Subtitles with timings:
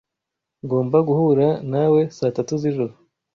[0.63, 2.93] Ngomba guhura nawe saa tatu zijoro.